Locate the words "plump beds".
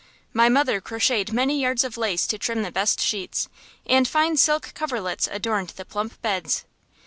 5.85-6.65